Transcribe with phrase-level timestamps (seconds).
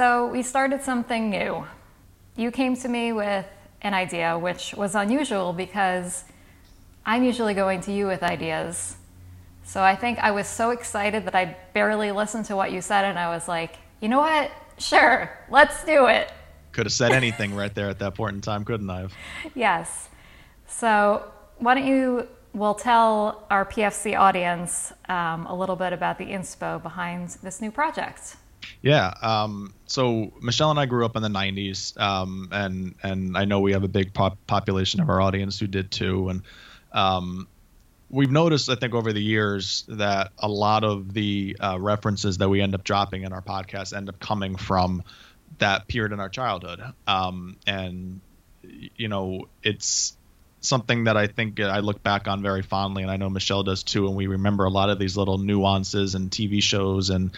[0.00, 1.66] so we started something new.
[2.34, 3.44] You came to me with
[3.82, 6.24] an idea, which was unusual because
[7.04, 8.96] I'm usually going to you with ideas.
[9.62, 13.04] So I think I was so excited that I barely listened to what you said,
[13.04, 14.50] and I was like, you know what?
[14.78, 16.32] Sure, let's do it.
[16.72, 19.12] Could have said anything right there at that point in time, couldn't I have?
[19.54, 20.08] Yes.
[20.66, 26.24] So why don't you will tell our PFC audience um, a little bit about the
[26.24, 28.36] inspo behind this new project.
[28.82, 29.12] Yeah.
[29.22, 33.60] Um, so Michelle and I grew up in the '90s, um, and and I know
[33.60, 36.28] we have a big pop- population of our audience who did too.
[36.28, 36.42] And
[36.92, 37.48] um,
[38.08, 42.48] we've noticed, I think, over the years that a lot of the uh, references that
[42.48, 45.02] we end up dropping in our podcast end up coming from
[45.58, 46.82] that period in our childhood.
[47.06, 48.20] Um, and
[48.62, 50.16] you know, it's
[50.60, 53.82] something that I think I look back on very fondly, and I know Michelle does
[53.82, 54.06] too.
[54.06, 57.30] And we remember a lot of these little nuances and TV shows and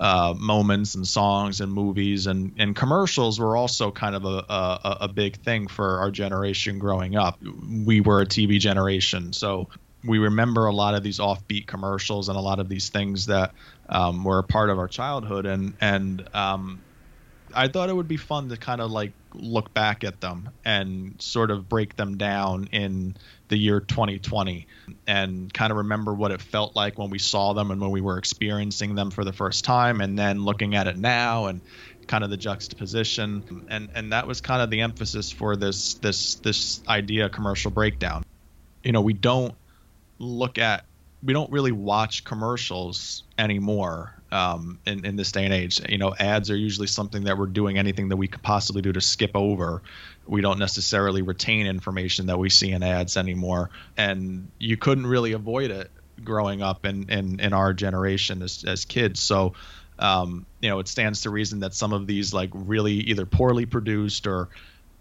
[0.00, 4.98] uh, moments and songs and movies and, and commercials were also kind of a, a,
[5.02, 7.40] a big thing for our generation growing up.
[7.84, 9.68] We were a TV generation, so
[10.04, 13.52] we remember a lot of these offbeat commercials and a lot of these things that
[13.88, 15.46] um, were a part of our childhood.
[15.46, 16.80] And and um,
[17.54, 21.20] I thought it would be fun to kind of like look back at them and
[21.20, 23.16] sort of break them down in
[23.48, 24.66] the year 2020
[25.06, 28.00] and kind of remember what it felt like when we saw them and when we
[28.00, 31.60] were experiencing them for the first time and then looking at it now and
[32.06, 33.64] kind of the juxtaposition.
[33.68, 38.24] And and that was kind of the emphasis for this this this idea commercial breakdown.
[38.82, 39.54] You know we don't
[40.18, 40.84] look at
[41.22, 45.80] we don't really watch commercials anymore um, in, in this day and age.
[45.88, 48.92] You know, ads are usually something that we're doing anything that we could possibly do
[48.92, 49.82] to skip over.
[50.26, 53.70] We don't necessarily retain information that we see in ads anymore.
[53.96, 55.90] And you couldn't really avoid it
[56.22, 59.20] growing up in, in, in our generation as, as kids.
[59.20, 59.54] So,
[59.98, 63.66] um, you know, it stands to reason that some of these like really either poorly
[63.66, 64.48] produced or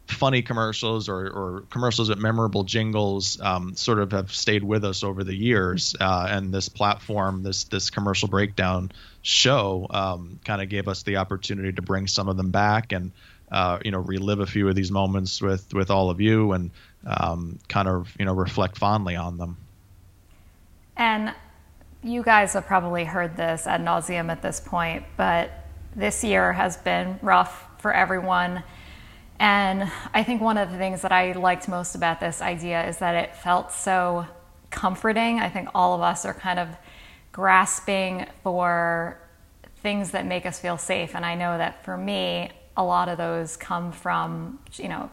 [0.08, 5.04] funny commercials or, or commercials with memorable jingles um, sort of have stayed with us
[5.04, 5.95] over the years.
[5.99, 11.17] Uh, and this platform, this this commercial breakdown show, um, kind of gave us the
[11.17, 13.11] opportunity to bring some of them back and
[13.52, 16.71] uh, you know relive a few of these moments with with all of you and
[17.05, 19.58] um, kind of you know reflect fondly on them.
[20.95, 21.33] And
[22.03, 25.52] you guys have probably heard this ad nauseum at this point, but
[25.95, 28.64] this year has been rough for everyone
[29.39, 32.98] and I think one of the things that I liked most about this idea is
[32.98, 34.25] that it felt so
[34.70, 35.39] comforting.
[35.39, 36.70] I think all of us are kind of
[37.31, 39.20] grasping for
[39.83, 41.15] things that make us feel safe.
[41.15, 45.09] And I know that for me, a lot of those come from, you know,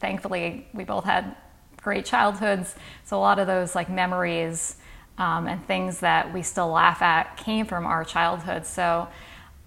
[0.00, 1.36] thankfully we both had
[1.82, 2.74] great childhoods.
[3.04, 4.76] So a lot of those like memories
[5.18, 8.66] um, and things that we still laugh at came from our childhood.
[8.66, 9.08] So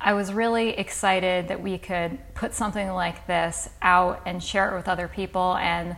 [0.02, 4.78] I was really excited that we could put something like this out and share it
[4.78, 5.98] with other people and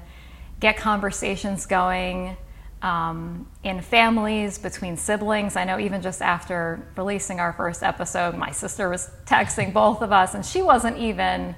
[0.60, 2.36] get conversations going
[2.82, 5.56] um, in families, between siblings.
[5.56, 10.12] I know even just after releasing our first episode, my sister was texting both of
[10.12, 11.56] us, and she wasn't even,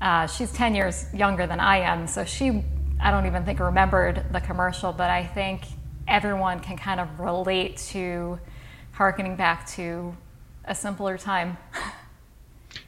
[0.00, 2.64] uh, she's 10 years younger than I am, so she,
[2.98, 5.64] I don't even think remembered the commercial, but I think
[6.08, 8.38] everyone can kind of relate to
[8.92, 10.16] harkening back to
[10.64, 11.58] a simpler time.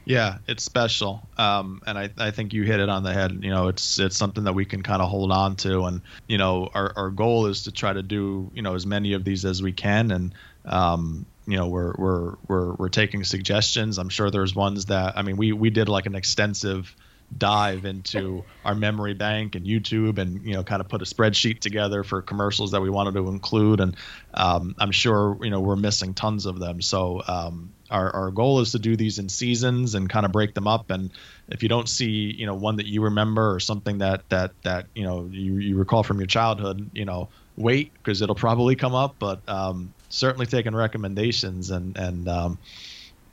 [0.07, 3.43] Yeah, it's special, um, and I, I think you hit it on the head.
[3.43, 6.37] You know, it's it's something that we can kind of hold on to, and you
[6.37, 9.43] know, our, our goal is to try to do you know as many of these
[9.43, 13.97] as we can, and um, you know, we're we're we're we're taking suggestions.
[13.97, 16.95] I'm sure there's ones that I mean, we we did like an extensive
[17.35, 21.59] dive into our memory bank and YouTube and you know kind of put a spreadsheet
[21.59, 23.79] together for commercials that we wanted to include.
[23.79, 23.95] And
[24.33, 26.81] um, I'm sure you know we're missing tons of them.
[26.81, 30.53] So um, our, our goal is to do these in seasons and kind of break
[30.53, 30.89] them up.
[30.89, 31.11] And
[31.49, 34.87] if you don't see you know one that you remember or something that that that
[34.95, 38.95] you know you, you recall from your childhood you know wait because it'll probably come
[38.95, 39.15] up.
[39.19, 42.57] But um, certainly taking recommendations and and um,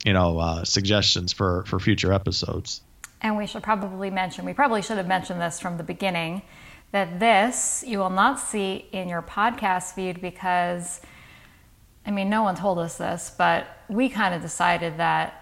[0.03, 2.81] you know uh, suggestions for for future episodes
[3.25, 6.43] and we should probably mention, we probably should have mentioned this from the beginning,
[6.91, 11.01] that this you will not see in your podcast feed because,
[12.05, 15.41] I mean, no one told us this, but we kind of decided that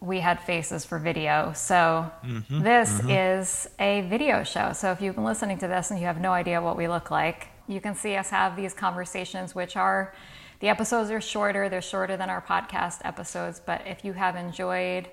[0.00, 1.52] we had faces for video.
[1.54, 3.10] So mm-hmm, this mm-hmm.
[3.10, 4.72] is a video show.
[4.72, 7.10] So if you've been listening to this and you have no idea what we look
[7.10, 10.14] like, you can see us have these conversations, which are
[10.60, 11.68] the episodes are shorter.
[11.68, 13.60] They're shorter than our podcast episodes.
[13.60, 15.10] But if you have enjoyed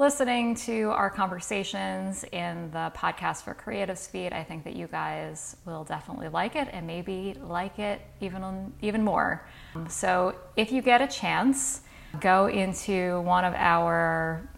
[0.00, 5.56] listening to our conversations in the podcast for creatives feed i think that you guys
[5.66, 9.46] will definitely like it and maybe like it even even more
[9.88, 11.82] so if you get a chance
[12.18, 14.48] go into one of our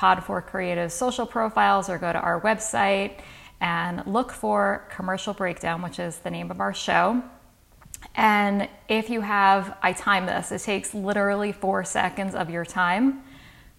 [0.00, 3.20] Pod for Creative social profiles or go to our website
[3.60, 7.22] and look for Commercial Breakdown, which is the name of our show.
[8.14, 13.22] And if you have, I time this, it takes literally four seconds of your time.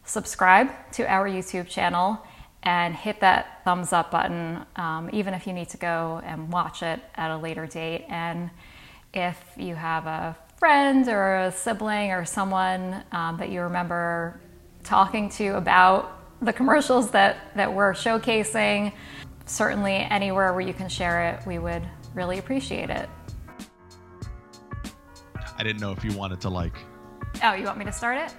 [0.04, 2.22] Subscribe to our YouTube channel
[2.64, 6.84] and hit that thumbs up button, um, even if you need to go and watch
[6.84, 8.06] it at a later date.
[8.10, 8.50] And
[9.14, 14.40] if you have a friend or a sibling or someone um, that you remember
[14.84, 18.94] talking to about the commercials that, that we're showcasing,
[19.46, 21.84] certainly anywhere where you can share it, we would
[22.14, 23.10] really appreciate it.
[25.58, 26.76] I didn't know if you wanted to like.
[27.44, 28.34] Oh, you want me to start it?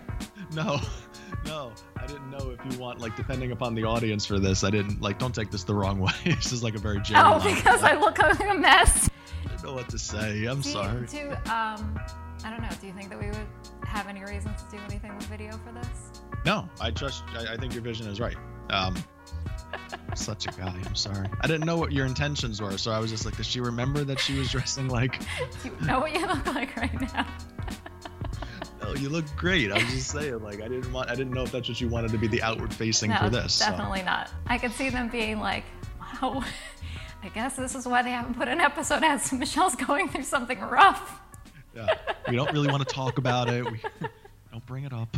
[0.54, 0.80] No,
[1.44, 4.64] no, I didn't know if you want like depending upon the audience for this.
[4.64, 5.18] I didn't like.
[5.18, 6.12] Don't take this the wrong way.
[6.24, 7.34] this is like a very general.
[7.34, 9.08] Oh, because I look like a mess.
[9.44, 10.44] I don't know what to say.
[10.46, 11.06] I'm do sorry.
[11.06, 11.98] Do um,
[12.44, 12.68] I don't know.
[12.80, 13.46] Do you think that we would
[13.84, 16.22] have any reason to do anything with video for this?
[16.44, 17.24] No, I trust.
[17.34, 18.36] I, I think your vision is right.
[18.70, 18.96] Um,
[20.14, 20.74] such a guy.
[20.84, 21.28] I'm sorry.
[21.40, 24.04] I didn't know what your intentions were, so I was just like, does she remember
[24.04, 25.20] that she was dressing like?
[25.64, 27.26] you know what you look like right now.
[28.92, 29.72] Oh, you look great.
[29.72, 31.10] I'm just saying, like, I didn't want.
[31.10, 33.30] I didn't know if that's what you wanted to be the outward facing no, for
[33.30, 33.58] this.
[33.58, 34.06] Definitely so.
[34.06, 34.30] not.
[34.46, 35.64] I could see them being like,
[36.00, 36.44] wow.
[37.24, 39.20] I guess this is why they haven't put an episode out.
[39.20, 41.20] So Michelle's going through something rough.
[41.74, 41.86] Yeah,
[42.28, 43.64] we don't really want to talk about it.
[43.64, 43.80] We
[44.52, 45.16] don't bring it up.